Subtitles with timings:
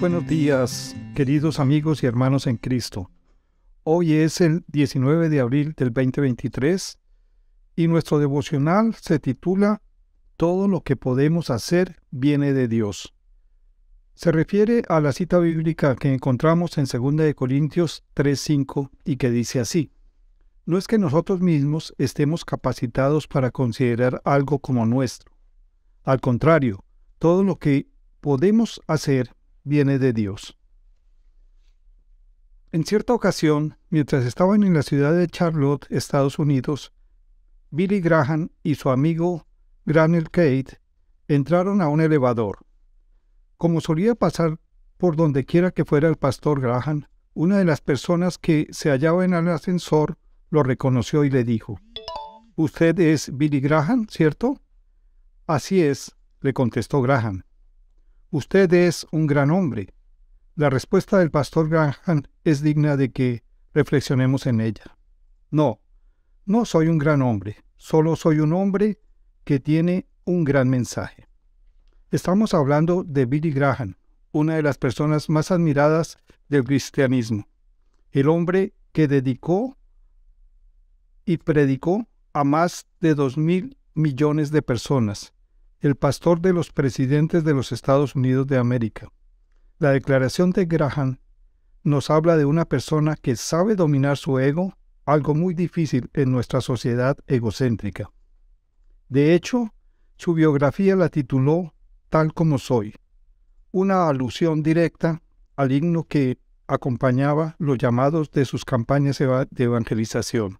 [0.00, 3.10] buenos días, queridos amigos y hermanos en Cristo.
[3.82, 6.98] Hoy es el 19 de abril del 2023
[7.74, 9.82] y nuestro devocional se titula
[10.36, 13.12] Todo lo que podemos hacer viene de Dios.
[14.14, 19.58] Se refiere a la cita bíblica que encontramos en 2 Corintios 3:5 y que dice
[19.58, 19.90] así:
[20.64, 25.32] No es que nosotros mismos estemos capacitados para considerar algo como nuestro.
[26.04, 26.84] Al contrario,
[27.18, 27.88] todo lo que
[28.20, 30.58] podemos hacer viene de Dios.
[32.70, 36.92] En cierta ocasión, mientras estaban en la ciudad de Charlotte, Estados Unidos,
[37.70, 39.46] Billy Graham y su amigo
[39.86, 40.78] Granel Kate
[41.28, 42.66] entraron a un elevador.
[43.56, 44.58] Como solía pasar
[44.98, 49.24] por donde quiera que fuera el pastor Graham, una de las personas que se hallaba
[49.24, 50.18] en el ascensor
[50.50, 51.78] lo reconoció y le dijo,
[52.56, 54.60] Usted es Billy Graham, ¿cierto?
[55.46, 57.44] Así es, le contestó Graham.
[58.30, 59.94] Usted es un gran hombre.
[60.54, 64.98] La respuesta del pastor Graham es digna de que reflexionemos en ella.
[65.50, 65.80] No,
[66.44, 69.00] no soy un gran hombre, solo soy un hombre
[69.44, 71.26] que tiene un gran mensaje.
[72.10, 73.96] Estamos hablando de Billy Graham,
[74.32, 76.18] una de las personas más admiradas
[76.50, 77.48] del cristianismo,
[78.10, 79.78] el hombre que dedicó
[81.24, 85.32] y predicó a más de dos mil millones de personas
[85.80, 89.12] el pastor de los presidentes de los Estados Unidos de América.
[89.78, 91.18] La declaración de Graham
[91.84, 96.60] nos habla de una persona que sabe dominar su ego, algo muy difícil en nuestra
[96.60, 98.10] sociedad egocéntrica.
[99.08, 99.72] De hecho,
[100.16, 101.74] su biografía la tituló
[102.08, 102.94] Tal como soy,
[103.70, 105.22] una alusión directa
[105.56, 110.58] al himno que acompañaba los llamados de sus campañas de evangelización.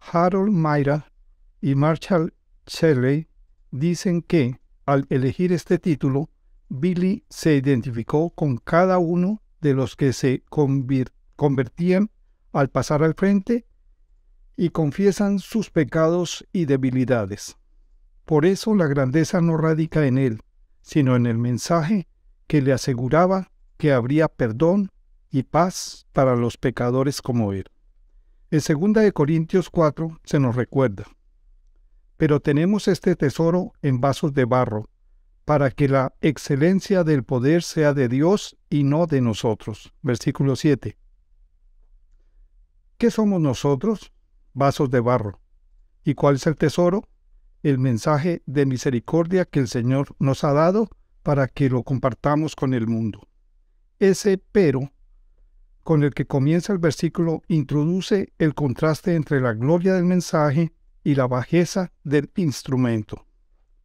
[0.00, 1.12] Harold Myra
[1.60, 2.34] y Marshall
[2.66, 3.28] Shelley
[3.72, 6.30] dicen que, al elegir este título,
[6.68, 10.44] Billy se identificó con cada uno de los que se
[11.36, 12.10] convertían
[12.52, 13.66] al pasar al frente
[14.56, 17.56] y confiesan sus pecados y debilidades.
[18.24, 20.40] Por eso la grandeza no radica en él,
[20.82, 22.08] sino en el mensaje
[22.46, 24.90] que le aseguraba que habría perdón
[25.30, 27.64] y paz para los pecadores como él.
[28.50, 31.04] En 2 Corintios 4 se nos recuerda,
[32.22, 34.88] pero tenemos este tesoro en vasos de barro,
[35.44, 39.92] para que la excelencia del poder sea de Dios y no de nosotros.
[40.02, 40.96] Versículo 7.
[42.96, 44.12] ¿Qué somos nosotros?
[44.52, 45.40] Vasos de barro.
[46.04, 47.08] ¿Y cuál es el tesoro?
[47.64, 50.90] El mensaje de misericordia que el Señor nos ha dado
[51.24, 53.26] para que lo compartamos con el mundo.
[53.98, 54.92] Ese pero
[55.82, 60.72] con el que comienza el versículo introduce el contraste entre la gloria del mensaje
[61.04, 63.26] y la bajeza del instrumento.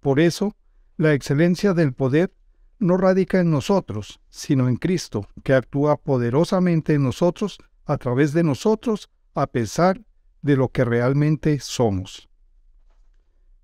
[0.00, 0.56] Por eso,
[0.96, 2.32] la excelencia del poder
[2.78, 8.42] no radica en nosotros, sino en Cristo, que actúa poderosamente en nosotros, a través de
[8.42, 10.00] nosotros, a pesar
[10.42, 12.28] de lo que realmente somos.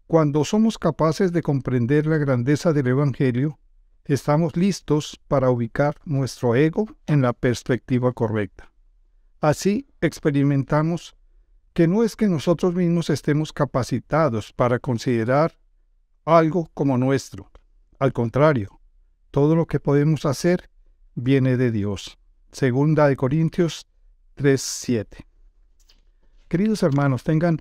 [0.07, 3.59] Cuando somos capaces de comprender la grandeza del Evangelio,
[4.05, 8.73] estamos listos para ubicar nuestro ego en la perspectiva correcta.
[9.41, 11.15] Así experimentamos
[11.73, 15.57] que no es que nosotros mismos estemos capacitados para considerar
[16.25, 17.51] algo como nuestro.
[17.99, 18.81] Al contrario,
[19.31, 20.71] todo lo que podemos hacer
[21.15, 22.19] viene de Dios.
[22.53, 23.87] Segunda de Corintios
[24.37, 25.27] 3:7.
[26.49, 27.59] Queridos hermanos, tengan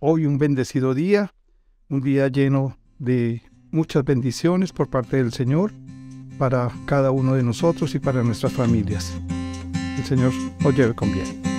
[0.00, 1.32] hoy un bendecido día,
[1.88, 5.72] un día lleno de muchas bendiciones por parte del Señor
[6.38, 9.14] para cada uno de nosotros y para nuestras familias.
[9.96, 10.32] El Señor
[10.64, 11.51] os lleve con bien.